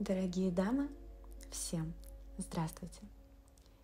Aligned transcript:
Дорогие 0.00 0.50
дамы, 0.50 0.88
всем 1.50 1.92
здравствуйте! 2.38 3.02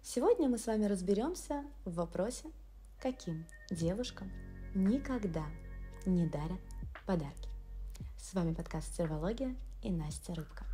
Сегодня 0.01 0.49
мы 0.49 0.57
с 0.57 0.67
вами 0.67 0.87
разберемся 0.87 1.63
в 1.85 1.97
вопросе, 1.97 2.49
каким 2.99 3.45
девушкам 3.71 4.33
никогда 4.75 5.45
не 6.07 6.27
дарят 6.27 6.59
подарки. 7.05 7.51
С 8.17 8.33
вами 8.33 8.55
подкаст 8.55 8.97
«Сервология» 8.97 9.55
и 9.83 9.91
Настя 9.91 10.35
Рыбка. 10.35 10.65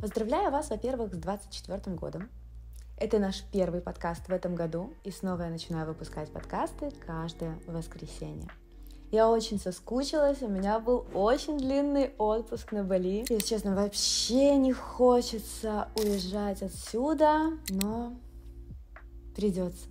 Поздравляю 0.00 0.52
вас, 0.52 0.70
во-первых, 0.70 1.12
с 1.12 1.18
24 1.18 1.96
годом. 1.96 2.30
Это 2.98 3.18
наш 3.18 3.42
первый 3.50 3.80
подкаст 3.80 4.28
в 4.28 4.30
этом 4.30 4.54
году, 4.54 4.94
и 5.02 5.10
снова 5.10 5.42
я 5.42 5.50
начинаю 5.50 5.88
выпускать 5.88 6.32
подкасты 6.32 6.92
каждое 7.04 7.58
воскресенье. 7.66 8.48
Я 9.14 9.30
очень 9.30 9.60
соскучилась, 9.60 10.42
у 10.42 10.48
меня 10.48 10.80
был 10.80 11.06
очень 11.14 11.56
длинный 11.56 12.10
отпуск 12.18 12.72
на 12.72 12.82
Бали. 12.82 13.24
Если 13.28 13.46
честно, 13.46 13.76
вообще 13.76 14.56
не 14.56 14.72
хочется 14.72 15.86
уезжать 15.94 16.62
отсюда, 16.62 17.52
но 17.68 18.12
придется. 19.36 19.86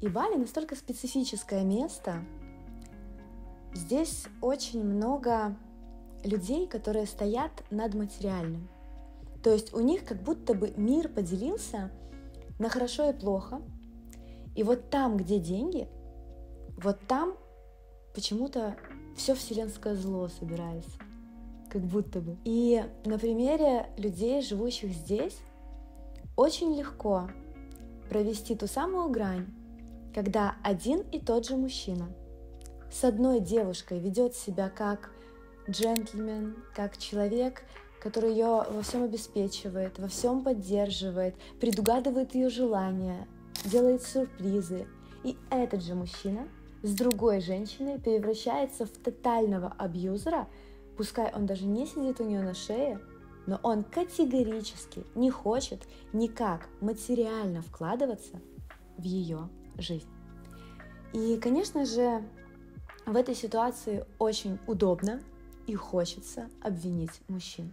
И 0.00 0.06
Бали 0.06 0.36
настолько 0.36 0.76
специфическое 0.76 1.64
место. 1.64 2.24
Здесь 3.74 4.26
очень 4.40 4.84
много 4.84 5.56
людей, 6.22 6.68
которые 6.68 7.06
стоят 7.06 7.64
над 7.70 7.94
материальным. 7.94 8.68
То 9.42 9.50
есть 9.52 9.74
у 9.74 9.80
них 9.80 10.04
как 10.04 10.22
будто 10.22 10.54
бы 10.54 10.72
мир 10.76 11.08
поделился 11.08 11.90
на 12.60 12.68
хорошо 12.68 13.10
и 13.10 13.12
плохо. 13.12 13.60
И 14.54 14.62
вот 14.62 14.88
там, 14.88 15.16
где 15.16 15.40
деньги, 15.40 15.88
вот 16.76 17.00
там 17.08 17.34
почему-то 18.14 18.76
все 19.16 19.34
вселенское 19.34 19.94
зло 19.94 20.28
собирается. 20.28 20.90
Как 21.70 21.82
будто 21.82 22.20
бы. 22.20 22.36
И 22.44 22.84
на 23.04 23.18
примере 23.18 23.88
людей, 23.96 24.40
живущих 24.42 24.92
здесь, 24.92 25.38
очень 26.36 26.74
легко 26.76 27.28
провести 28.08 28.54
ту 28.54 28.66
самую 28.66 29.08
грань, 29.10 29.46
когда 30.14 30.56
один 30.62 31.00
и 31.12 31.18
тот 31.18 31.46
же 31.46 31.56
мужчина 31.56 32.08
с 32.90 33.02
одной 33.02 33.40
девушкой 33.40 33.98
ведет 33.98 34.34
себя 34.36 34.68
как 34.68 35.10
джентльмен, 35.68 36.56
как 36.74 36.96
человек, 36.96 37.64
который 38.00 38.30
ее 38.30 38.64
во 38.68 38.82
всем 38.82 39.02
обеспечивает, 39.02 39.98
во 39.98 40.08
всем 40.08 40.44
поддерживает, 40.44 41.34
предугадывает 41.60 42.34
ее 42.34 42.50
желания, 42.50 43.26
делает 43.64 44.02
сюрпризы. 44.02 44.86
И 45.24 45.36
этот 45.50 45.82
же 45.82 45.94
мужчина 45.94 46.46
с 46.84 46.94
другой 46.94 47.40
женщиной 47.40 47.98
превращается 47.98 48.84
в 48.84 48.90
тотального 48.90 49.72
абьюзера, 49.78 50.46
пускай 50.98 51.32
он 51.32 51.46
даже 51.46 51.64
не 51.64 51.86
сидит 51.86 52.20
у 52.20 52.24
нее 52.24 52.42
на 52.42 52.52
шее, 52.52 53.00
но 53.46 53.58
он 53.62 53.84
категорически 53.84 55.02
не 55.14 55.30
хочет 55.30 55.82
никак 56.12 56.68
материально 56.82 57.62
вкладываться 57.62 58.38
в 58.98 59.02
ее 59.02 59.48
жизнь. 59.78 60.08
И, 61.14 61.38
конечно 61.38 61.86
же, 61.86 62.22
в 63.06 63.16
этой 63.16 63.34
ситуации 63.34 64.04
очень 64.18 64.58
удобно 64.66 65.22
и 65.66 65.74
хочется 65.74 66.50
обвинить 66.62 67.18
мужчин. 67.28 67.72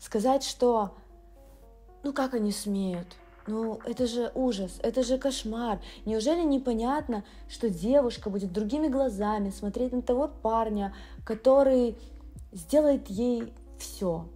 Сказать, 0.00 0.42
что 0.42 0.96
ну 2.02 2.12
как 2.12 2.34
они 2.34 2.50
смеют, 2.50 3.14
ну, 3.46 3.80
это 3.84 4.06
же 4.06 4.30
ужас, 4.34 4.78
это 4.82 5.02
же 5.02 5.18
кошмар. 5.18 5.80
Неужели 6.04 6.42
непонятно, 6.42 7.24
что 7.48 7.68
девушка 7.70 8.30
будет 8.30 8.52
другими 8.52 8.88
глазами 8.88 9.50
смотреть 9.50 9.92
на 9.92 10.02
того 10.02 10.28
парня, 10.28 10.94
который 11.24 11.96
сделает 12.52 13.08
ей 13.08 13.52
все, 13.78 14.26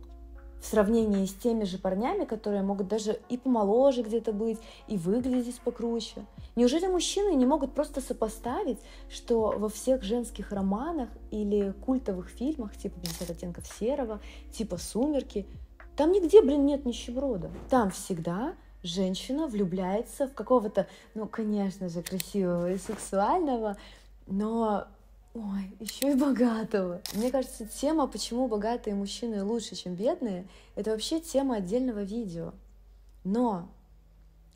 в 0.65 0.67
сравнении 0.67 1.27
с 1.27 1.35
теми 1.35 1.65
же 1.65 1.77
парнями, 1.77 2.25
которые 2.25 2.63
могут 2.63 2.89
даже 2.89 3.21
и 3.29 3.37
помоложе 3.37 4.03
где-то 4.03 4.33
быть, 4.33 4.59
и 4.89 4.97
выглядеть 4.97 5.61
покруче. 5.61 6.25
Неужели 6.57 6.87
мужчины 6.87 7.35
не 7.35 7.45
могут 7.45 7.75
просто 7.75 8.01
сопоставить, 8.01 8.79
что 9.11 9.55
во 9.59 9.69
всех 9.69 10.03
женских 10.03 10.53
романах 10.53 11.11
или 11.31 11.75
культовых 11.85 12.29
фильмах, 12.29 12.75
типа 12.77 12.98
«50 12.98 13.33
оттенков 13.33 13.67
серого», 13.67 14.20
типа 14.53 14.79
«Сумерки», 14.79 15.47
там 15.97 16.13
нигде, 16.13 16.41
блин, 16.41 16.64
нет 16.64 16.87
нищеброда. 16.87 17.51
Там 17.69 17.91
всегда 17.91 18.55
женщина 18.84 19.48
влюбляется 19.48 20.28
в 20.28 20.34
какого-то, 20.34 20.86
ну, 21.14 21.27
конечно 21.27 21.89
же, 21.89 22.02
красивого 22.02 22.72
и 22.72 22.78
сексуального, 22.78 23.77
но 24.27 24.86
Ой, 25.34 25.77
еще 25.80 26.12
и 26.12 26.14
богатого. 26.14 27.00
Мне 27.12 27.33
кажется, 27.33 27.67
тема, 27.67 28.06
почему 28.06 28.46
богатые 28.46 28.95
мужчины 28.95 29.42
лучше, 29.42 29.74
чем 29.74 29.96
бедные, 29.96 30.46
это 30.77 30.92
вообще 30.92 31.18
тема 31.18 31.56
отдельного 31.56 32.05
видео. 32.05 32.52
Но 33.24 33.68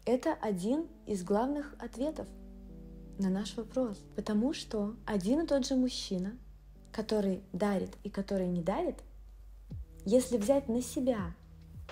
это 0.05 0.35
один 0.41 0.87
из 1.05 1.25
главных 1.25 1.75
ответов 1.81 2.29
на 3.19 3.29
наш 3.29 3.57
вопрос. 3.57 3.99
Потому 4.15 4.55
что 4.55 4.95
один 5.05 5.41
и 5.41 5.47
тот 5.49 5.67
же 5.67 5.75
мужчина, 5.75 6.39
который 6.93 7.43
дарит 7.53 7.91
и 8.05 8.09
который 8.09 8.47
не 8.47 8.63
дарит, 8.63 9.01
если 10.05 10.37
взять 10.37 10.69
на 10.69 10.81
себя 10.81 11.35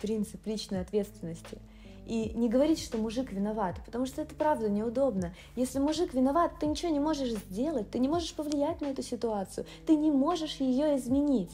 принцип 0.00 0.46
личной 0.46 0.80
ответственности– 0.80 1.58
и 2.06 2.30
не 2.34 2.48
говорить, 2.48 2.82
что 2.82 2.98
мужик 2.98 3.32
виноват, 3.32 3.76
потому 3.84 4.06
что 4.06 4.22
это 4.22 4.34
правда 4.34 4.68
неудобно. 4.68 5.34
Если 5.56 5.78
мужик 5.78 6.14
виноват, 6.14 6.52
ты 6.60 6.66
ничего 6.66 6.92
не 6.92 7.00
можешь 7.00 7.30
сделать, 7.30 7.90
ты 7.90 7.98
не 7.98 8.08
можешь 8.08 8.32
повлиять 8.34 8.80
на 8.80 8.86
эту 8.86 9.02
ситуацию, 9.02 9.66
ты 9.86 9.96
не 9.96 10.10
можешь 10.10 10.56
ее 10.56 10.96
изменить. 10.96 11.50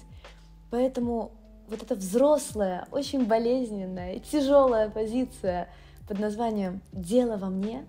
Поэтому 0.70 1.32
вот 1.68 1.82
эта 1.82 1.94
взрослая, 1.94 2.86
очень 2.90 3.26
болезненная, 3.26 4.18
тяжелая 4.18 4.90
позиция 4.90 5.68
под 6.06 6.18
названием 6.18 6.82
«дело 6.92 7.36
во 7.36 7.48
мне», 7.48 7.86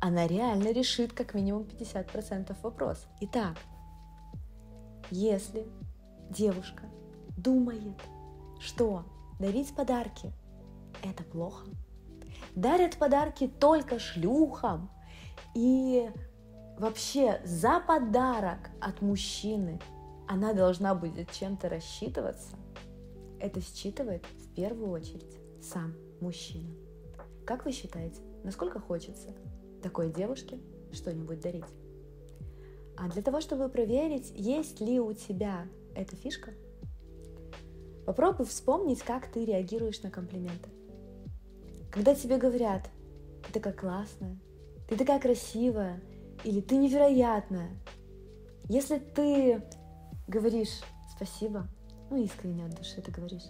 она 0.00 0.26
реально 0.26 0.72
решит 0.72 1.12
как 1.12 1.34
минимум 1.34 1.62
50% 1.62 2.56
вопросов. 2.62 3.06
Итак, 3.20 3.56
если 5.10 5.66
девушка 6.30 6.82
думает, 7.36 7.94
что 8.58 9.04
дарить 9.38 9.72
подарки– 9.74 10.32
это 11.02 11.22
плохо, 11.22 11.66
дарят 12.54 12.96
подарки 12.96 13.46
только 13.48 13.98
шлюхам. 13.98 14.90
И 15.54 16.10
вообще 16.78 17.40
за 17.44 17.80
подарок 17.80 18.70
от 18.80 19.02
мужчины 19.02 19.80
она 20.28 20.52
должна 20.52 20.94
будет 20.94 21.30
чем-то 21.32 21.68
рассчитываться. 21.68 22.56
Это 23.38 23.60
считывает 23.60 24.24
в 24.24 24.54
первую 24.54 24.90
очередь 24.90 25.36
сам 25.60 25.94
мужчина. 26.20 26.72
Как 27.44 27.64
вы 27.64 27.72
считаете, 27.72 28.20
насколько 28.44 28.78
хочется 28.80 29.34
такой 29.82 30.12
девушке 30.12 30.60
что-нибудь 30.92 31.40
дарить? 31.40 31.64
А 32.96 33.08
для 33.08 33.22
того, 33.22 33.40
чтобы 33.40 33.68
проверить, 33.68 34.32
есть 34.34 34.80
ли 34.80 35.00
у 35.00 35.12
тебя 35.12 35.66
эта 35.94 36.14
фишка, 36.14 36.52
попробуй 38.06 38.46
вспомнить, 38.46 39.02
как 39.02 39.30
ты 39.30 39.44
реагируешь 39.44 40.02
на 40.02 40.10
комплименты. 40.10 40.70
Когда 41.92 42.14
тебе 42.14 42.38
говорят, 42.38 42.88
ты 43.46 43.52
такая 43.52 43.74
классная, 43.74 44.38
ты 44.88 44.96
такая 44.96 45.20
красивая, 45.20 46.00
или 46.42 46.62
ты 46.62 46.76
невероятная, 46.76 47.70
если 48.68 48.98
ты 48.98 49.62
говоришь 50.26 50.80
спасибо, 51.14 51.68
ну 52.08 52.16
искренне 52.16 52.64
от 52.64 52.74
души 52.74 53.02
ты 53.02 53.10
говоришь, 53.12 53.44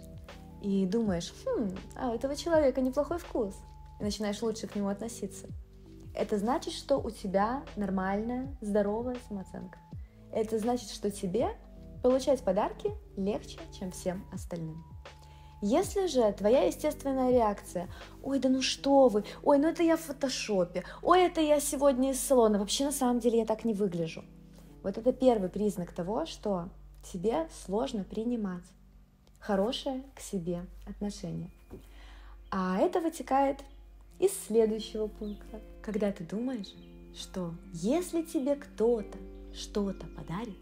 и 0.61 0.85
думаешь, 0.85 1.33
хм, 1.45 1.73
а 1.95 2.11
у 2.11 2.15
этого 2.15 2.35
человека 2.35 2.81
неплохой 2.81 3.17
вкус, 3.17 3.55
и 4.01 4.03
начинаешь 4.03 4.41
лучше 4.41 4.67
к 4.67 4.75
нему 4.75 4.89
относиться, 4.89 5.47
это 6.13 6.37
значит, 6.37 6.73
что 6.73 6.97
у 6.97 7.09
тебя 7.09 7.63
нормальная, 7.77 8.55
здоровая 8.59 9.15
самооценка. 9.27 9.79
Это 10.31 10.59
значит, 10.59 10.89
что 10.89 11.09
тебе 11.09 11.55
получать 12.03 12.41
подарки 12.41 12.91
легче, 13.15 13.59
чем 13.77 13.91
всем 13.91 14.25
остальным. 14.31 14.83
Если 15.65 16.07
же 16.07 16.29
твоя 16.33 16.63
естественная 16.63 17.31
реакция, 17.31 17.87
ой, 18.21 18.37
да 18.39 18.49
ну 18.49 18.61
что 18.61 19.07
вы, 19.07 19.23
ой, 19.43 19.59
ну 19.59 19.69
это 19.69 19.81
я 19.81 19.95
в 19.95 20.01
фотошопе, 20.01 20.83
ой, 21.01 21.21
это 21.21 21.39
я 21.39 21.61
сегодня 21.61 22.11
из 22.11 22.19
салона, 22.19 22.59
вообще 22.59 22.83
на 22.83 22.91
самом 22.91 23.21
деле 23.21 23.39
я 23.39 23.45
так 23.45 23.63
не 23.63 23.73
выгляжу. 23.73 24.25
Вот 24.83 24.97
это 24.97 25.13
первый 25.13 25.47
признак 25.47 25.93
того, 25.93 26.25
что 26.25 26.67
тебе 27.13 27.47
сложно 27.63 28.03
принимать 28.03 28.65
хорошее 29.39 30.03
к 30.13 30.19
себе 30.19 30.65
отношение. 30.85 31.49
А 32.51 32.77
это 32.79 32.99
вытекает 32.99 33.59
из 34.19 34.31
следующего 34.45 35.07
пункта, 35.07 35.61
когда 35.81 36.11
ты 36.11 36.25
думаешь, 36.25 36.73
что 37.15 37.53
если 37.71 38.21
тебе 38.23 38.57
кто-то 38.57 39.17
что-то 39.53 40.07
подарит, 40.07 40.59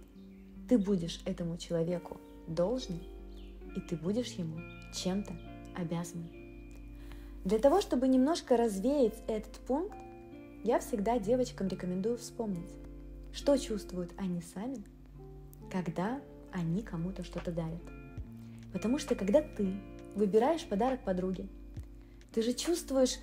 ты 0.70 0.78
будешь 0.78 1.24
этому 1.26 1.58
человеку 1.58 2.18
должен, 2.46 3.00
и 3.76 3.80
ты 3.80 3.96
будешь 3.96 4.32
ему 4.34 4.60
чем-то 4.94 5.34
обязаны. 5.76 6.30
Для 7.44 7.58
того, 7.58 7.82
чтобы 7.82 8.08
немножко 8.08 8.56
развеять 8.56 9.16
этот 9.28 9.54
пункт, 9.66 9.96
я 10.64 10.80
всегда 10.80 11.18
девочкам 11.18 11.68
рекомендую 11.68 12.18
вспомнить, 12.18 12.72
что 13.34 13.58
чувствуют 13.58 14.12
они 14.18 14.42
сами, 14.42 14.84
когда 15.72 16.22
они 16.52 16.84
кому-то 16.84 17.24
что-то 17.24 17.52
дарят. 17.52 17.82
Потому 18.74 19.00
что 19.00 19.16
когда 19.16 19.42
ты 19.42 19.74
выбираешь 20.16 20.66
подарок 20.66 21.04
подруге, 21.04 21.48
ты 22.34 22.42
же 22.42 22.54
чувствуешь 22.54 23.18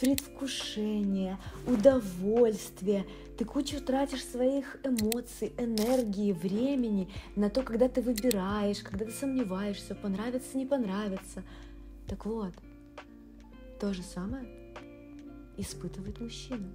предвкушение, 0.00 1.38
удовольствие. 1.66 3.06
Ты 3.38 3.44
кучу 3.44 3.80
тратишь 3.80 4.24
своих 4.24 4.78
эмоций, 4.84 5.52
энергии, 5.58 6.32
времени 6.32 7.08
на 7.36 7.50
то, 7.50 7.62
когда 7.62 7.88
ты 7.88 8.00
выбираешь, 8.00 8.80
когда 8.80 9.04
ты 9.04 9.10
сомневаешься, 9.10 9.94
понравится, 9.94 10.56
не 10.56 10.66
понравится. 10.66 11.42
Так 12.08 12.26
вот, 12.26 12.52
то 13.80 13.92
же 13.92 14.02
самое 14.02 14.46
испытывает 15.56 16.20
мужчина. 16.20 16.72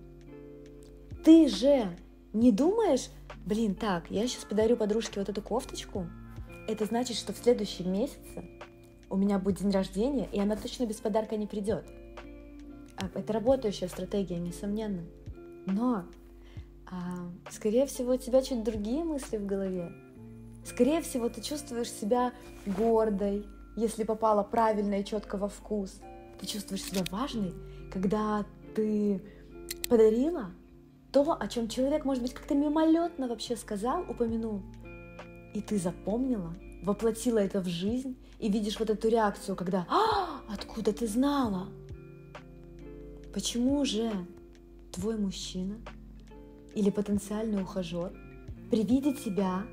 Ты 1.24 1.48
же 1.48 1.96
не 2.34 2.52
думаешь, 2.52 3.10
блин, 3.46 3.76
так, 3.76 4.10
я 4.10 4.28
сейчас 4.28 4.46
подарю 4.46 4.78
подружке 4.78 5.20
вот 5.20 5.30
эту 5.30 5.42
кофточку, 5.42 6.08
это 6.68 6.86
значит, 6.86 7.18
что 7.18 7.34
в 7.34 7.38
следующем 7.38 7.92
месяце 7.92 8.46
у 9.10 9.18
меня 9.18 9.40
будет 9.40 9.60
день 9.60 9.72
рождения, 9.72 10.30
и 10.32 10.40
она 10.40 10.56
точно 10.56 10.86
без 10.86 10.98
подарка 10.98 11.36
не 11.36 11.48
придет. 11.48 11.86
А, 13.00 13.10
это 13.14 13.34
работающая 13.34 13.88
стратегия, 13.88 14.38
несомненно. 14.40 15.04
Но, 15.66 16.06
а, 16.90 17.30
скорее 17.50 17.86
всего, 17.86 18.14
у 18.14 18.18
тебя 18.18 18.42
чуть 18.42 18.64
другие 18.64 19.04
мысли 19.04 19.38
в 19.38 19.46
голове. 19.46 19.92
Скорее 20.66 21.02
всего, 21.02 21.30
ты 21.30 21.42
чувствуешь 21.42 21.92
себя 21.92 22.34
гордой, 22.66 23.46
если 23.76 24.04
попала 24.04 24.44
правильно 24.44 25.00
и 25.00 25.06
четко 25.06 25.38
во 25.38 25.48
вкус. 25.48 26.00
Ты 26.40 26.46
чувствуешь 26.46 26.84
себя 26.84 27.04
важной, 27.12 27.54
когда 27.92 28.46
ты 28.76 29.22
подарила 29.90 30.52
то, 31.12 31.38
о 31.40 31.48
чем 31.48 31.68
человек, 31.68 32.06
может 32.06 32.22
быть, 32.22 32.34
как-то 32.34 32.54
мимолетно 32.54 33.28
вообще 33.28 33.56
сказал, 33.56 34.02
упомянул, 34.02 34.62
и 35.54 35.62
ты 35.62 35.80
запомнила, 35.80 36.54
воплотила 36.84 37.40
это 37.40 37.62
в 37.62 37.68
жизнь, 37.68 38.16
и 38.38 38.50
видишь 38.50 38.80
вот 38.80 38.90
эту 38.90 39.10
реакцию, 39.10 39.56
когда 39.56 39.88
«А, 39.90 40.42
откуда 40.54 40.94
ты 40.94 41.08
знала?» 41.08 41.68
Почему 43.34 43.86
же 43.86 44.12
твой 44.92 45.18
мужчина 45.18 45.78
или 46.74 46.90
потенциальный 46.90 47.62
ухажер 47.62 48.12
при 48.72 48.84
виде 48.84 49.14
тебя 49.14 49.66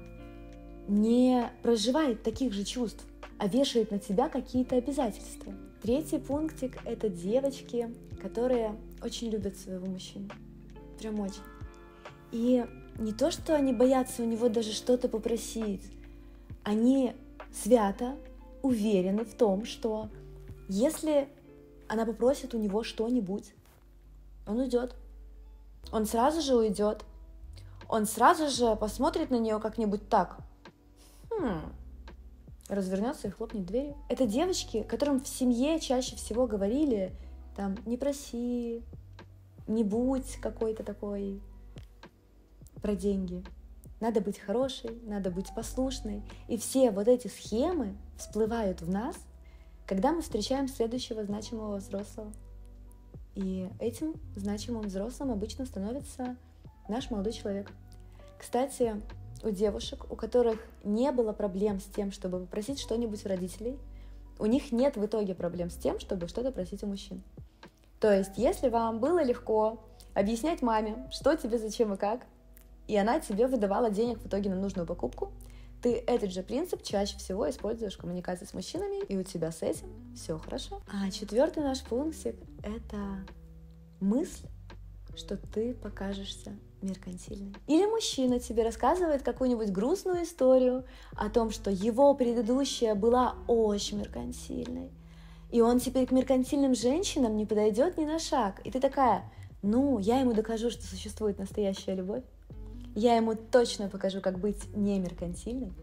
не 0.89 1.51
проживает 1.63 2.23
таких 2.23 2.53
же 2.53 2.65
чувств, 2.65 3.05
а 3.39 3.49
вешает 3.49 3.91
на 3.91 3.99
тебя 3.99 4.29
какие-то 4.29 4.77
обязательства? 4.77 5.55
Третий 5.83 6.19
пунктик– 6.19 6.79
это 6.85 7.09
девочки, 7.09 7.95
которые 8.21 8.77
очень 9.03 9.31
любят 9.31 9.57
своего 9.57 9.87
мужчину. 9.87 10.29
Прям 10.99 11.21
очень. 11.21 11.43
И 12.33 12.65
не 12.99 13.13
то, 13.13 13.31
что 13.31 13.55
они 13.55 13.73
боятся 13.73 14.23
у 14.23 14.27
него 14.27 14.49
даже 14.49 14.73
что-то 14.73 15.09
попросить, 15.09 15.83
они 16.63 17.13
свято 17.53 18.17
уверены 18.63 19.25
в 19.25 19.35
том, 19.35 19.65
что 19.65 20.09
если 20.69 21.29
она 21.89 22.07
попросит 22.07 22.55
у 22.55 22.59
него 22.59 22.83
что-нибудь, 22.83 23.55
он 24.47 24.61
уйдет. 24.61 24.95
Он 25.93 26.07
сразу 26.07 26.41
же 26.41 26.55
уйдет. 26.55 27.05
Он 27.89 28.07
сразу 28.07 28.49
же 28.49 28.77
посмотрит 28.77 29.31
на 29.31 29.39
нее 29.39 29.61
как-нибудь 29.61 30.09
так. 30.09 30.39
Хм. 31.31 31.61
Развернется 32.69 33.29
и 33.29 33.31
хлопнет 33.31 33.65
дверью. 33.67 33.97
Это 34.09 34.27
девочки, 34.27 34.83
которым 34.83 35.21
в 35.21 35.29
семье 35.29 35.79
чаще 35.79 36.17
всего 36.17 36.47
говорили, 36.47 37.13
там, 37.55 37.77
не 37.87 37.97
проси, 37.97 38.83
не 39.69 39.85
будь 39.85 40.37
какой-то 40.41 40.83
такой 40.83 41.41
про 42.83 42.95
деньги. 42.95 43.45
Надо 44.01 44.21
быть 44.21 44.39
хорошей, 44.39 45.01
надо 45.05 45.31
быть 45.31 45.55
послушной. 45.55 46.23
И 46.49 46.57
все 46.57 46.91
вот 46.91 47.09
эти 47.09 47.29
схемы 47.29 47.97
всплывают 48.19 48.83
в 48.83 48.91
нас, 48.91 49.17
когда 49.87 50.13
мы 50.13 50.21
встречаем 50.21 50.69
следующего 50.69 51.25
значимого 51.25 51.77
взрослого. 51.77 52.33
И 53.35 53.69
этим 53.79 54.15
значимым 54.35 54.83
взрослым 54.83 55.31
обычно 55.31 55.67
становится 55.67 56.37
наш 56.89 57.11
молодой 57.11 57.33
человек. 57.33 57.71
Кстати, 58.39 59.01
у 59.43 59.51
девушек, 59.51 60.11
у 60.11 60.17
которых 60.17 60.59
не 60.83 61.13
было 61.13 61.33
проблем 61.33 61.81
с 61.81 61.85
тем, 61.85 62.11
чтобы 62.11 62.41
попросить 62.41 62.81
что-нибудь 62.81 63.25
у 63.25 63.29
родителей, 63.29 63.79
у 64.39 64.47
них 64.47 64.73
нет 64.73 64.97
в 64.97 65.05
итоге 65.05 65.35
проблем 65.35 65.71
с 65.71 65.77
тем, 65.77 66.01
чтобы 66.01 66.29
что-то 66.29 66.51
просить 66.51 66.83
у 66.83 66.87
мужчин. 66.87 67.23
То 68.01 68.13
есть, 68.13 68.37
если 68.37 68.69
вам 68.69 69.01
было 69.01 69.23
легко 69.23 69.81
объяснять 70.15 70.63
маме, 70.63 71.09
что 71.11 71.37
тебе, 71.37 71.59
зачем 71.59 71.95
и 71.95 71.97
как, 71.97 72.27
и 72.89 72.97
она 72.97 73.21
тебе 73.21 73.47
выдавала 73.47 73.91
денег 73.91 74.19
в 74.19 74.27
итоге 74.27 74.51
на 74.51 74.57
нужную 74.57 74.87
покупку, 74.87 75.33
ты 75.83 76.03
этот 76.07 76.33
же 76.33 76.43
принцип 76.43 76.83
чаще 76.83 77.17
всего 77.19 77.49
используешь 77.49 77.95
в 77.95 77.99
коммуникации 77.99 78.45
с 78.45 78.55
мужчинами, 78.55 79.05
и 79.05 79.17
у 79.17 79.23
тебя 79.23 79.53
с 79.53 79.63
этим 79.63 79.89
все 80.15 80.39
хорошо. 80.39 80.83
А 80.93 81.11
четвертый 81.11 81.63
наш 81.63 81.83
пунктик— 81.83 82.37
это 82.63 83.27
мысль, 84.01 84.47
что 85.17 85.37
ты 85.37 85.75
покажешься 85.75 86.57
меркантильной. 86.83 87.55
Или 87.67 87.87
мужчина 87.87 88.39
тебе 88.39 88.63
рассказывает 88.63 89.23
какую-нибудь 89.23 89.71
грустную 89.71 90.25
историю 90.25 90.85
о 91.13 91.31
том, 91.31 91.51
что 91.51 91.71
его 91.71 92.15
предыдущая 92.15 92.95
была 92.95 93.37
очень 93.47 93.99
меркантильной, 93.99 94.91
и 95.51 95.61
он 95.61 95.79
теперь 95.79 96.07
к 96.07 96.11
меркантильным 96.11 96.75
женщинам 96.75 97.37
не 97.37 97.47
подойдет 97.47 97.99
ни 97.99 98.05
на 98.05 98.19
шаг. 98.19 98.61
И 98.65 98.71
ты 98.71 98.81
такая, 98.81 99.31
ну, 99.63 99.99
я 99.99 100.21
ему 100.21 100.33
докажу, 100.33 100.71
что 100.71 100.85
существует 100.85 101.39
настоящая 101.39 101.95
любовь. 101.95 102.25
Я 102.97 103.15
ему 103.15 103.37
точно 103.37 103.91
покажу, 103.91 104.23
как 104.23 104.39
быть 104.39 104.75
не 104.75 104.99
меркантильным. 104.99 105.75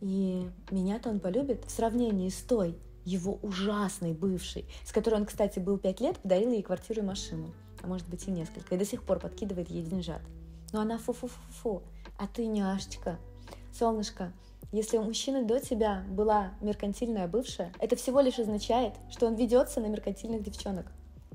И 0.00 0.50
меня-то 0.72 1.10
он 1.10 1.20
полюбит 1.20 1.64
в 1.64 1.70
сравнении 1.70 2.28
с 2.28 2.40
той, 2.42 2.76
его 3.04 3.38
ужасной 3.40 4.14
бывшей, 4.14 4.66
с 4.84 4.90
которой 4.90 5.14
он, 5.14 5.26
кстати, 5.26 5.60
был 5.60 5.78
пять 5.78 6.00
лет, 6.00 6.18
подарил 6.18 6.50
ей 6.50 6.64
квартиру 6.64 7.02
и 7.02 7.04
машину, 7.04 7.54
а 7.82 7.86
может 7.86 8.08
быть 8.08 8.26
и 8.26 8.32
несколько, 8.32 8.74
и 8.74 8.78
до 8.78 8.84
сих 8.84 9.04
пор 9.04 9.20
подкидывает 9.20 9.70
ей 9.70 9.84
деньжат. 9.84 10.20
Но 10.72 10.80
она 10.80 10.98
фу-фу-фу-фу, 10.98 11.84
а 12.18 12.26
ты 12.26 12.46
няшечка. 12.46 13.16
Солнышко, 13.72 14.32
если 14.72 14.98
у 14.98 15.04
мужчины 15.04 15.44
до 15.44 15.60
тебя 15.60 16.04
была 16.10 16.50
меркантильная 16.60 17.28
бывшая, 17.28 17.72
это 17.78 17.94
всего 17.94 18.20
лишь 18.20 18.40
означает, 18.40 18.94
что 19.08 19.26
он 19.26 19.36
ведется 19.36 19.80
на 19.80 19.86
меркантильных 19.86 20.42
девчонок. 20.42 20.86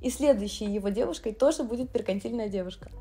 И 0.02 0.10
следующей 0.10 0.66
его 0.66 0.90
девушкой 0.90 1.34
тоже 1.34 1.64
будет 1.64 1.94
меркантильная 1.94 2.50
девушка. 2.50 2.92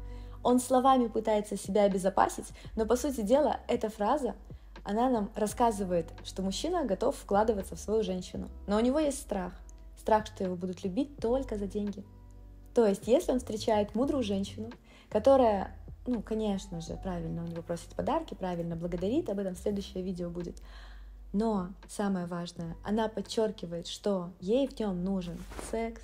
Он 0.43 0.61
словами 0.61 1.09
пытается 1.09 1.57
себя 1.57 1.85
обезопасить, 1.85 2.49
но 2.77 2.87
по 2.87 2.97
сути 2.97 3.23
дела 3.23 3.61
эта 3.69 3.89
фраза, 3.89 4.35
она 4.85 5.09
нам 5.09 5.31
рассказывает, 5.37 6.07
что 6.25 6.43
мужчина 6.43 6.85
готов 6.85 7.17
вкладываться 7.17 7.77
в 7.77 7.81
свою 7.81 8.03
женщину. 8.03 8.49
Но 8.67 8.77
у 8.77 8.81
него 8.81 8.99
есть 8.99 9.21
страх. 9.21 9.53
Страх, 9.99 10.27
что 10.27 10.43
его 10.43 10.57
будут 10.57 10.83
любить 10.83 11.17
только 11.19 11.57
за 11.57 11.67
деньги. 11.67 12.05
То 12.75 12.87
есть, 12.87 13.07
если 13.07 13.33
он 13.33 13.39
встречает 13.39 13.95
мудрую 13.95 14.25
женщину, 14.25 14.71
которая, 15.09 15.77
ну, 16.07 16.23
конечно 16.23 16.81
же, 16.81 16.97
правильно 16.97 17.45
у 17.45 17.47
него 17.47 17.63
просит 17.63 17.95
подарки, 17.95 18.35
правильно 18.35 18.75
благодарит, 18.75 19.31
об 19.31 19.39
этом 19.39 19.55
следующее 19.55 20.03
видео 20.03 20.31
будет. 20.31 20.61
Но 21.33 21.69
самое 21.89 22.27
важное, 22.27 22.77
она 22.83 23.09
подчеркивает, 23.09 23.87
что 23.87 24.31
ей 24.41 24.67
в 24.67 24.79
нем 24.79 25.05
нужен 25.05 25.39
секс, 25.71 26.03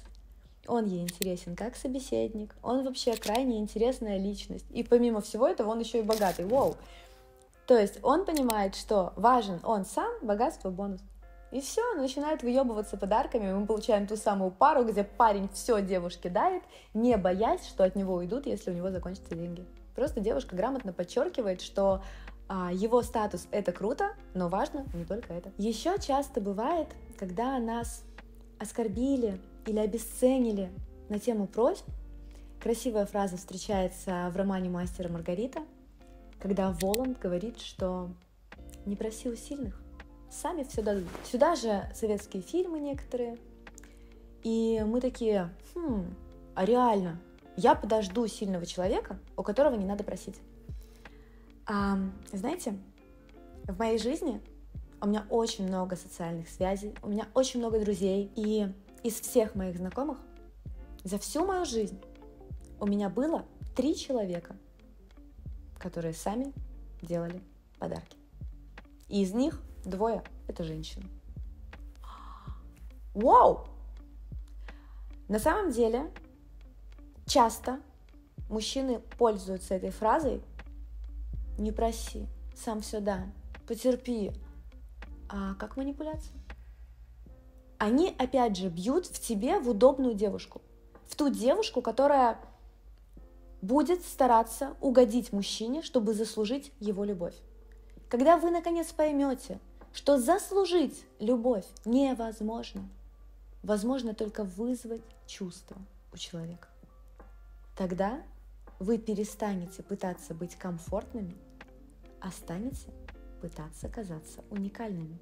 он 0.69 0.87
ей 0.87 1.03
интересен 1.03 1.57
как 1.57 1.77
собеседник, 1.77 2.55
он 2.63 2.85
вообще 2.85 3.17
крайне 3.17 3.59
интересная 3.59 4.19
личность. 4.19 4.67
И 4.71 4.83
помимо 4.83 5.21
всего 5.21 5.49
этого, 5.49 5.71
он 5.71 5.81
еще 5.81 6.01
и 6.01 6.03
богатый. 6.03 6.45
Вау! 6.45 6.77
То 7.67 7.77
есть 7.79 7.99
он 8.03 8.25
понимает, 8.25 8.75
что 8.75 9.13
важен 9.17 9.61
он 9.63 9.85
сам, 9.85 10.11
богатство 10.23 10.71
бонус. 10.71 11.01
И 11.51 11.61
все, 11.61 11.95
начинает 11.95 12.43
выебываться 12.43 12.97
подарками, 12.97 13.53
мы 13.53 13.67
получаем 13.67 14.07
ту 14.07 14.17
самую 14.17 14.51
пару, 14.51 14.85
где 14.85 15.03
парень 15.03 15.49
все 15.53 15.81
девушке 15.81 16.29
дарит, 16.29 16.63
не 16.93 17.17
боясь, 17.17 17.67
что 17.67 17.85
от 17.85 17.97
него 17.97 18.15
уйдут, 18.15 18.47
если 18.47 18.71
у 18.71 18.75
него 18.75 18.91
закончатся 18.91 19.35
деньги. 19.35 19.65
Просто 19.95 20.21
девушка 20.21 20.55
грамотно 20.55 20.93
подчеркивает, 20.93 21.63
что 21.63 22.03
а, 22.49 22.71
его 22.73 23.03
статус 23.03 23.47
это 23.51 23.73
круто, 23.73 24.13
но 24.35 24.49
важно 24.49 24.85
не 24.95 25.05
только 25.05 25.33
это. 25.33 25.51
Еще 25.59 25.99
часто 25.99 26.41
бывает, 26.41 26.89
когда 27.19 27.59
нас 27.59 28.05
оскорбили 28.59 29.41
или 29.69 29.79
обесценили 29.79 30.71
на 31.09 31.19
тему 31.19 31.47
просьб, 31.47 31.85
красивая 32.61 33.07
фраза 33.07 33.37
встречается 33.37 34.31
в 34.33 34.37
романе 34.37 34.71
«Мастер 34.71 35.07
и 35.07 35.11
Маргарита», 35.11 35.61
когда 36.39 36.73
Воланд 36.81 37.19
говорит, 37.19 37.61
что 37.61 38.11
«не 38.87 38.97
проси 38.97 39.29
у 39.29 39.37
сильных, 39.37 39.81
сами 40.31 40.65
все 40.65 40.83
дадут». 40.83 41.07
Сюда 41.25 41.55
же 41.55 41.85
советские 41.95 42.43
фильмы 42.43 42.81
некоторые, 42.81 43.37
и 44.43 44.83
мы 44.87 45.01
такие, 45.01 45.55
хм, 45.75 46.15
а 46.55 46.65
реально, 46.65 47.21
я 47.57 47.75
подожду 47.75 48.27
сильного 48.27 48.65
человека, 48.65 49.19
у 49.37 49.43
которого 49.43 49.75
не 49.75 49.85
надо 49.85 50.03
просить. 50.03 50.41
А, 51.67 51.99
знаете, 52.33 52.79
в 53.65 53.79
моей 53.79 53.99
жизни 53.99 54.41
у 55.03 55.09
меня 55.09 55.27
очень 55.29 55.67
много 55.67 55.97
социальных 55.97 56.49
связей, 56.49 56.95
у 57.03 57.09
меня 57.09 57.29
очень 57.35 57.61
много 57.61 57.79
друзей, 57.81 58.33
и 58.35 58.73
из 59.03 59.21
всех 59.21 59.55
моих 59.55 59.77
знакомых 59.77 60.19
за 61.05 61.19
всю 61.19 61.47
мою 61.47 61.65
жизнь 61.65 62.01
у 62.81 62.87
меня 62.87 63.09
было 63.09 63.45
три 63.75 63.97
человека, 63.97 64.57
которые 65.79 66.15
сами 66.15 66.53
делали 67.03 67.41
подарки. 67.79 68.17
И 69.09 69.23
из 69.23 69.33
них 69.33 69.61
двое– 69.85 70.23
это 70.49 70.65
женщины. 70.65 71.07
Вау! 73.15 73.69
На 75.29 75.39
самом 75.39 75.73
деле, 75.73 76.11
часто 77.27 77.81
мужчины 78.49 79.01
пользуются 79.19 79.75
этой 79.75 79.91
фразой 79.91 80.43
«не 81.59 81.73
проси, 81.73 82.27
сам 82.55 82.81
все 82.81 83.01
да, 83.01 83.27
потерпи». 83.67 84.33
А 85.29 85.55
как 85.55 85.77
манипуляция? 85.77 86.38
Они, 87.79 88.15
опять 88.19 88.57
же, 88.57 88.69
бьют 88.69 89.07
в 89.07 89.21
тебе 89.21 89.61
в 89.61 89.69
удобную 89.71 90.15
девушку. 90.15 90.61
В 91.07 91.15
ту 91.15 91.31
девушку, 91.31 91.81
которая 91.81 92.39
будет 93.63 94.05
стараться 94.05 94.77
угодить 94.81 95.33
мужчине, 95.33 95.83
чтобы 95.83 96.13
заслужить 96.13 96.73
его 96.81 97.05
любовь. 97.05 97.35
Когда 98.09 98.37
вы 98.37 98.51
наконец 98.51 98.93
поймете, 98.93 99.61
что 99.93 100.19
заслужить 100.19 101.05
любовь 101.19 101.65
невозможно, 101.85 102.89
возможно 103.63 104.15
только 104.15 104.45
вызвать 104.45 105.03
чувство 105.27 105.77
у 106.13 106.17
человека, 106.17 106.69
тогда 107.77 108.23
вы 108.79 108.99
перестанете 108.99 109.83
пытаться 109.83 110.35
быть 110.35 110.57
комфортными, 110.57 111.37
а 112.21 112.31
станете 112.31 112.93
пытаться 113.41 113.89
казаться 113.89 114.43
уникальными. 114.51 115.19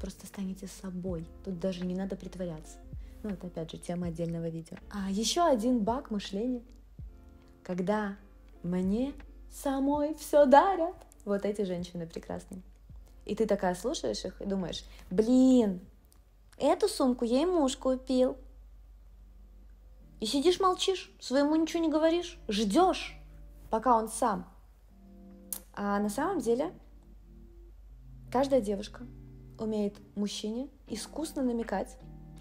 Просто 0.00 0.26
станете 0.26 0.66
собой. 0.66 1.26
Тут 1.44 1.58
даже 1.58 1.84
не 1.84 1.94
надо 1.94 2.16
притворяться. 2.16 2.78
Ну, 3.22 3.30
это 3.30 3.48
опять 3.48 3.70
же 3.70 3.78
тема 3.78 4.08
отдельного 4.08 4.48
видео. 4.48 4.76
А 4.90 5.10
еще 5.10 5.42
один 5.42 5.80
баг 5.80 6.10
мышления– 6.10 6.62
когда 7.68 8.16
мне 8.62 9.12
самой 9.50 10.14
все 10.14 10.46
дарят. 10.46 10.96
Вот 11.26 11.44
эти 11.44 11.62
женщины 11.62 12.06
прекрасные. 12.06 12.62
И 13.26 13.34
ты 13.34 13.44
такая 13.44 13.74
слушаешь 13.74 14.24
их 14.24 14.40
и 14.40 14.46
думаешь, 14.46 14.86
блин, 15.10 15.80
эту 16.56 16.88
сумку 16.88 17.26
ей 17.26 17.44
муж 17.44 17.76
купил. 17.76 18.38
И 20.20 20.24
сидишь 20.24 20.60
молчишь, 20.60 21.12
своему 21.20 21.54
ничего 21.56 21.82
не 21.82 21.90
говоришь, 21.90 22.38
ждешь, 22.48 23.20
пока 23.68 23.98
он 23.98 24.08
сам. 24.08 24.48
А 25.74 25.98
на 26.00 26.08
самом 26.08 26.40
деле 26.40 26.72
каждая 28.32 28.62
девушка 28.62 29.06
умеет 29.58 29.96
мужчине 30.16 30.68
искусно 30.86 31.42
намекать 31.42 31.96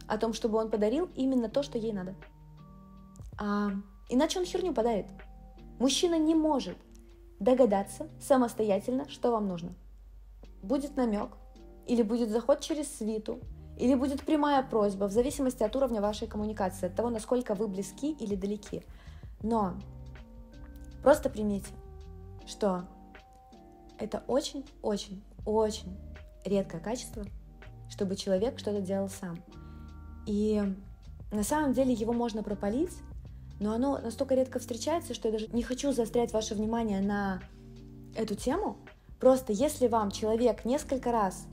о 0.07 0.17
том, 0.17 0.33
чтобы 0.33 0.57
он 0.57 0.69
подарил 0.69 1.09
именно 1.15 1.50
то, 1.50 1.63
что 1.63 1.77
ей 1.77 1.93
надо. 1.93 2.15
А 3.39 3.71
Иначе 4.09 4.39
он 4.39 4.45
херню 4.45 4.74
подарит. 4.74 5.07
Мужчина 5.79 6.17
не 6.17 6.33
может 6.33 6.77
догадаться 7.39 8.07
самостоятельно, 8.19 9.07
что 9.09 9.31
вам 9.31 9.47
нужно. 9.47 9.75
Будет 10.63 10.95
намек, 10.95 11.29
или 11.88 12.01
будет 12.01 12.29
заход 12.29 12.62
через 12.62 12.93
свиту, 12.95 13.39
или 13.77 13.95
будет 13.95 14.24
прямая 14.24 14.63
просьба, 14.63 15.05
в 15.05 15.12
зависимости 15.12 15.62
от 15.62 15.75
уровня 15.75 16.01
вашей 16.01 16.27
коммуникации, 16.27 16.88
от 16.88 16.95
того, 16.95 17.09
насколько 17.09 17.53
вы 17.53 17.67
близки 17.67 18.12
или 18.12 18.36
далеки. 18.36 18.83
Но 19.43 19.74
просто 21.03 21.29
примите, 21.29 21.69
что 22.47 22.86
это 24.00 24.24
очень-очень-очень 24.27 25.97
редкое 26.48 26.80
качество, 26.80 27.25
чтобы 27.89 28.16
человек 28.16 28.60
что-то 28.60 28.82
делал 28.82 29.10
сам. 29.10 29.38
И 30.25 30.62
на 31.32 31.44
самом 31.44 31.74
деле 31.74 31.94
его 31.94 32.13
можно 32.13 32.44
пропалить, 32.44 32.94
но 33.60 33.74
оно 33.74 33.98
настолько 33.98 34.36
редко 34.36 34.60
встречается, 34.60 35.13
что 35.13 35.30
я 35.30 35.34
даже 35.34 35.48
не 35.48 35.63
хочу 35.63 35.92
заострять 35.92 36.32
ваше 36.32 36.56
внимание 36.56 37.01
на 37.01 37.42
эту 38.16 38.36
тему. 38.36 38.77
Просто 39.20 39.51
если 39.51 39.88
вам 39.88 40.12
человек 40.12 40.63
несколько 40.66 41.12
раз 41.12 41.48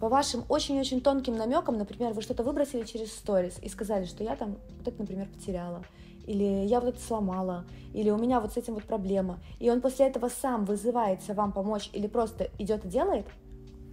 по 0.00 0.08
вашим 0.08 0.44
очень-очень 0.48 1.00
тонким 1.00 1.36
намекам, 1.36 1.78
например, 1.78 2.12
вы 2.12 2.22
что-то 2.22 2.42
выбросили 2.42 2.84
через 2.84 3.12
сторис 3.12 3.58
и 3.60 3.68
сказали, 3.68 4.04
что 4.04 4.24
я 4.24 4.34
там 4.34 4.56
вот 4.78 4.88
это, 4.88 4.98
например, 4.98 5.28
потеряла, 5.28 5.84
или 6.26 6.66
я 6.66 6.80
вот 6.80 6.94
это 6.94 7.00
сломала, 7.00 7.64
или 7.92 8.10
у 8.10 8.16
меня 8.16 8.40
вот 8.40 8.52
с 8.52 8.56
этим 8.56 8.74
вот 8.74 8.84
проблема, 8.84 9.38
и 9.60 9.70
он 9.70 9.80
после 9.80 10.06
этого 10.06 10.28
сам 10.28 10.64
вызывается 10.64 11.34
вам 11.34 11.52
помочь 11.52 11.90
или 11.92 12.06
просто 12.06 12.50
идет 12.58 12.84
и 12.84 12.88
делает, 12.88 13.26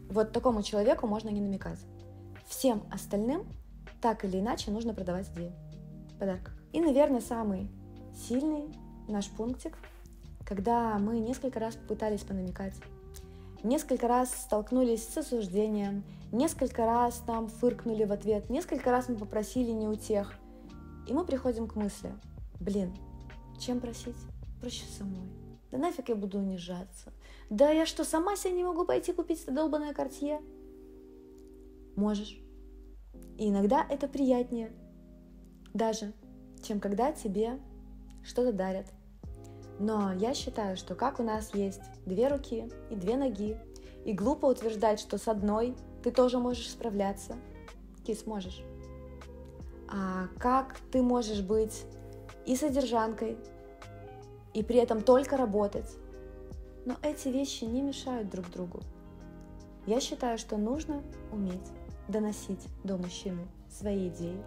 вот 0.10 0.32
такому 0.32 0.64
человеку 0.64 1.08
можно 1.08 1.30
не 1.30 1.42
намекать. 1.42 1.80
Всем 2.48 2.84
остальным 2.92 3.46
так 4.02 4.26
или 4.26 4.40
иначе 4.40 4.72
нужно 4.72 4.94
продавать 4.94 5.30
идею. 5.34 5.54
Подарок. 6.20 6.52
И, 6.74 6.82
наверное, 6.82 7.22
самый 7.22 7.70
сильный 8.28 8.74
наш 9.08 9.30
пунктик, 9.30 9.78
когда 10.46 10.98
мы 10.98 11.20
несколько 11.20 11.60
раз 11.60 11.76
пытались 11.76 12.22
понамекать, 12.22 12.74
несколько 13.64 14.08
раз 14.08 14.32
столкнулись 14.32 15.08
с 15.08 15.18
осуждением, 15.18 16.04
несколько 16.32 16.86
раз 16.86 17.24
нам 17.28 17.48
фыркнули 17.48 18.04
в 18.04 18.12
ответ, 18.12 18.50
несколько 18.50 18.92
раз 18.92 19.10
мы 19.10 19.16
попросили 19.16 19.72
не 19.72 19.88
у 19.88 19.96
тех. 19.96 20.34
И 21.08 21.14
мы 21.14 21.26
приходим 21.26 21.68
к 21.68 21.76
мысли, 21.76 22.12
блин, 22.60 22.96
чем 23.60 23.80
просить? 23.80 24.16
Проще 24.62 24.86
самой. 24.98 25.39
Да 25.72 25.78
нафиг 25.78 26.10
я 26.10 26.16
буду 26.16 26.40
унижаться? 26.40 27.14
Да 27.50 27.70
я 27.70 27.86
что, 27.86 28.04
сама 28.04 28.36
себе 28.36 28.54
не 28.54 28.64
могу 28.64 28.86
пойти 28.86 29.14
купить 29.14 29.44
это 29.44 29.52
долбанное 29.52 29.94
кортье? 29.94 30.42
Можешь. 31.96 32.40
И 33.38 33.50
иногда 33.50 33.86
это 33.88 34.08
приятнее. 34.08 34.72
Даже 35.74 36.14
чем 36.64 36.80
когда 36.80 37.12
тебе 37.12 37.60
что-то 38.24 38.52
дарят. 38.52 38.88
Но 39.80 40.14
я 40.14 40.34
считаю, 40.34 40.76
что 40.76 40.96
как 40.96 41.20
у 41.20 41.24
нас 41.24 41.54
есть 41.54 41.82
две 42.06 42.28
руки 42.28 42.70
и 42.90 42.96
две 42.96 43.16
ноги, 43.16 43.58
и 44.06 44.14
глупо 44.14 44.48
утверждать, 44.48 45.00
что 45.00 45.18
с 45.18 45.28
одной 45.28 45.76
ты 46.04 46.12
тоже 46.12 46.38
можешь 46.40 46.70
справляться, 46.70 47.36
ты 48.06 48.14
сможешь. 48.14 48.62
А 49.88 50.28
как 50.38 50.78
ты 50.92 51.02
можешь 51.02 51.42
быть 51.42 51.86
и 52.46 52.56
содержанкой, 52.56 53.38
и 54.54 54.64
при 54.64 54.78
этом 54.78 55.02
только 55.02 55.38
работать? 55.38 55.90
Но 56.86 56.96
эти 57.02 57.28
вещи 57.30 57.66
не 57.66 57.82
мешают 57.82 58.30
друг 58.30 58.50
другу. 58.50 58.82
Я 59.86 60.00
считаю, 60.00 60.38
что 60.38 60.58
нужно 60.58 61.04
уметь 61.32 61.72
доносить 62.08 62.68
до 62.84 62.98
мужчины 62.98 63.48
свои 63.70 64.10
идеи, 64.10 64.42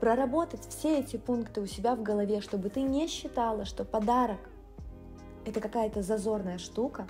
проработать 0.00 0.66
все 0.68 1.00
эти 1.00 1.16
пункты 1.16 1.60
у 1.60 1.66
себя 1.66 1.94
в 1.94 2.02
голове, 2.02 2.40
чтобы 2.40 2.70
ты 2.70 2.82
не 2.82 3.06
считала, 3.06 3.64
что 3.64 3.84
подарок– 3.84 4.40
это 5.46 5.60
какая-то 5.60 6.02
зазорная 6.02 6.58
штука, 6.58 7.06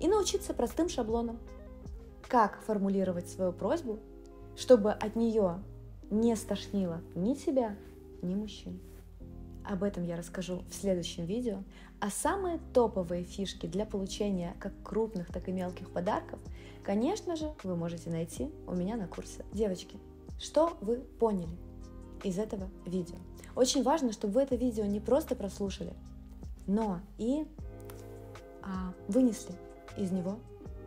и 0.00 0.08
научиться 0.08 0.54
простым 0.54 0.88
шаблонам. 0.88 1.38
Как 2.28 2.60
формулировать 2.62 3.28
свою 3.28 3.52
просьбу, 3.52 3.98
чтобы 4.56 4.92
от 4.92 5.16
нее 5.16 5.62
не 6.10 6.36
стошнило 6.36 7.00
ни 7.14 7.34
тебя, 7.34 7.76
ни 8.22 8.34
мужчин. 8.34 8.80
Об 9.70 9.84
этом 9.84 10.02
я 10.02 10.16
расскажу 10.16 10.62
в 10.68 10.74
следующем 10.74 11.26
видео. 11.26 11.62
А 12.00 12.10
самые 12.10 12.58
топовые 12.74 13.24
фишки 13.24 13.66
для 13.66 13.86
получения 13.86 14.56
как 14.58 14.72
крупных, 14.82 15.32
так 15.32 15.48
и 15.48 15.52
мелких 15.52 15.90
подарков, 15.90 16.40
конечно 16.82 17.36
же, 17.36 17.52
вы 17.62 17.76
можете 17.76 18.10
найти 18.10 18.50
у 18.66 18.74
меня 18.74 18.96
на 18.96 19.06
курсе. 19.06 19.44
Девочки, 19.52 19.96
что 20.38 20.76
вы 20.80 20.96
поняли? 20.96 21.56
из 22.24 22.38
этого 22.38 22.68
видео. 22.86 23.16
Очень 23.56 23.82
важно, 23.82 24.12
чтобы 24.12 24.34
вы 24.34 24.42
это 24.42 24.56
видео 24.56 24.84
не 24.84 25.00
просто 25.00 25.34
прослушали, 25.34 25.94
но 26.66 27.00
и 27.18 27.46
а, 28.62 28.92
вынесли 29.08 29.54
из 29.96 30.10
него 30.10 30.38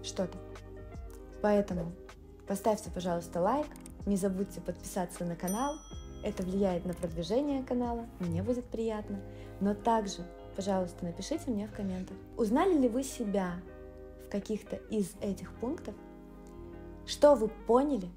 что-то. 0.04 0.38
Поэтому 1.42 1.92
поставьте, 2.48 2.90
пожалуйста, 2.92 3.42
лайк, 3.42 3.68
не 4.06 4.16
забудьте 4.16 4.62
подписаться 4.62 5.26
на 5.26 5.36
канал, 5.36 5.76
это 6.24 6.44
влияет 6.44 6.86
на 6.86 6.94
продвижение 6.94 7.64
канала, 7.64 8.06
мне 8.20 8.42
будет 8.42 8.66
приятно. 8.66 9.20
Но 9.60 9.74
также, 9.74 10.26
пожалуйста, 10.56 11.06
напишите 11.06 11.52
мне 11.52 11.68
в 11.68 11.74
комментах, 11.74 12.18
узнали 12.38 12.78
ли 12.78 12.90
вы 12.90 13.04
себя 13.04 13.56
в 14.26 14.30
каких-то 14.30 14.78
из 14.90 15.14
этих 15.22 15.54
пунктов, 15.56 15.96
что 17.06 17.36
вы 17.36 17.50
поняли 17.50 18.10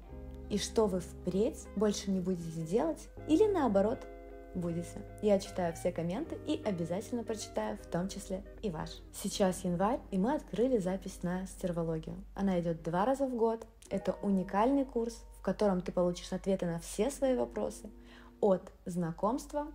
и 0.49 0.57
что 0.57 0.87
вы 0.87 1.01
впредь 1.01 1.67
больше 1.75 2.09
не 2.09 2.21
будете 2.21 2.61
делать 2.61 3.09
или 3.27 3.45
наоборот 3.45 3.99
будете. 4.55 5.01
Я 5.21 5.39
читаю 5.39 5.73
все 5.73 5.91
комменты 5.91 6.37
и 6.47 6.61
обязательно 6.65 7.23
прочитаю, 7.23 7.77
в 7.77 7.85
том 7.87 8.09
числе 8.09 8.43
и 8.61 8.69
ваш. 8.69 8.89
Сейчас 9.13 9.63
январь, 9.63 9.99
и 10.11 10.17
мы 10.17 10.33
открыли 10.33 10.77
запись 10.77 11.19
на 11.23 11.45
стервологию. 11.45 12.15
Она 12.35 12.59
идет 12.59 12.83
два 12.83 13.05
раза 13.05 13.27
в 13.27 13.35
год. 13.35 13.65
Это 13.89 14.15
уникальный 14.21 14.85
курс, 14.85 15.23
котором 15.47 15.79
ты 15.79 15.93
получишь 15.93 16.33
ответы 16.33 16.65
на 16.65 16.77
все 16.77 17.09
свои 17.09 17.33
вопросы, 17.33 17.89
от 18.41 18.69
знакомства 18.85 19.67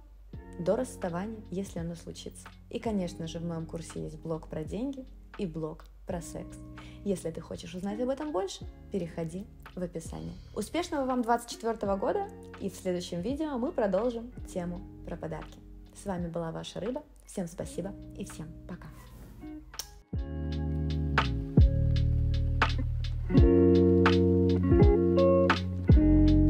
до 0.59 0.77
расставания, 0.77 1.41
если 1.51 1.79
оно 1.79 1.95
случится. 1.95 2.47
И, 2.69 2.79
конечно 2.79 3.27
же, 3.27 3.39
в 3.39 3.45
моем 3.47 3.65
курсе 3.65 4.03
есть 4.03 4.19
блог 4.19 4.49
про 4.49 4.65
деньги 4.65 5.07
и 5.39 5.47
блог 5.47 5.87
про 6.07 6.21
секс. 6.21 6.59
Если 7.07 7.31
ты 7.31 7.41
хочешь 7.41 7.75
узнать 7.75 7.99
об 8.01 8.11
этом 8.11 8.33
больше, 8.33 8.67
переходи 8.93 9.47
в 9.75 9.83
описание. 9.83 10.35
Успешного 10.55 11.07
вам 11.07 11.23
24 11.23 11.97
года, 11.97 12.29
и 12.61 12.69
в 12.69 12.77
следующем 12.77 13.23
видео 13.23 13.57
мы 13.57 13.73
продолжим 13.73 14.31
тему 14.53 14.83
про 15.07 15.17
подарки. 15.17 15.59
С 15.95 16.05
вами 16.05 16.29
была 16.29 16.53
ваша 16.53 16.81
рыба. 16.81 17.03
Всем 17.25 17.49
спасибо 17.49 17.95
и 18.19 18.27
всем 18.27 18.47
пока. 18.69 18.89
thank 23.35 23.45
you 23.45 23.62